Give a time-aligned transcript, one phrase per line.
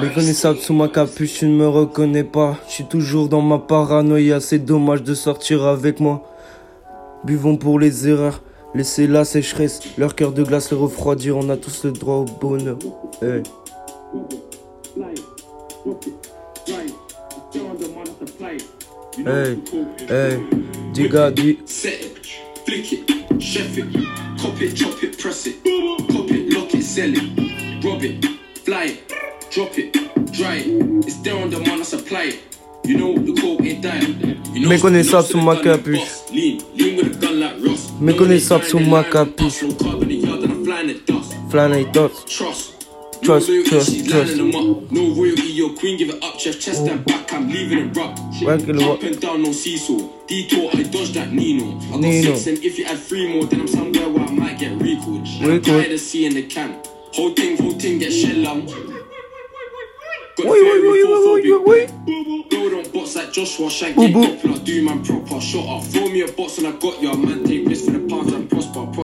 [0.00, 2.58] Méconnaissable sous ma capuche, tu ne me reconnais pas.
[2.66, 6.28] Je suis toujours dans ma paranoïa, c'est dommage de sortir avec moi.
[7.24, 8.42] Buvons pour les erreurs,
[8.74, 12.24] laissez la sécheresse, leur cœur de glace les refroidir, on a tous le droit au
[12.24, 12.76] bonheur.
[13.22, 13.42] Hey.
[19.16, 19.58] Hey,
[20.08, 20.38] hey,
[21.32, 21.58] di.
[21.66, 22.26] Set it,
[22.66, 23.86] flick it, chef it,
[24.42, 25.62] cop it, chop it, press it,
[26.10, 28.26] cop it, lock it, sell it, rob it,
[28.64, 29.13] fly it,
[29.54, 29.92] drop it,
[30.32, 30.66] dry it.
[31.06, 32.40] It's there on the man, I supply it.
[32.84, 34.20] You know the code ain't dying.
[34.52, 36.30] You know, Méconnaissable sous ma capuche.
[36.32, 37.90] Lean, lean with a gun like Ross.
[38.00, 39.60] Méconnaissable sous ma capuche.
[39.60, 39.62] capuche.
[39.62, 41.92] No carb in the yard and I'm flying.
[41.92, 42.24] Dots.
[42.24, 42.72] Trust.
[43.22, 44.28] Trust, trust, trust.
[44.28, 44.90] lining them up.
[44.92, 48.18] No royalty, your queen, give it up, chest, chest and back, I'm leaving it rough.
[48.42, 50.10] Wanking Up and down, no seesaw.
[50.26, 51.78] Detour, I dodged that Nino.
[51.78, 52.34] I got Nino.
[52.34, 55.26] six, and if you add three more, then I'm somewhere where I might get recalled.
[55.26, 55.64] I'm Recalled.
[55.64, 56.78] tired of seeing the can.
[57.14, 58.12] Whole thing, whole thing get
[60.36, 60.46] shell lump.
[60.46, 62.50] Got Wait, wait, wait, wait, wait, wait, wait.
[62.50, 65.40] Build on bots like Joshua, Boo, get popular, do man proper.
[65.40, 67.14] Shot up, throw me a box and I got ya.
[67.14, 68.03] Man, take risks for the path and prosper.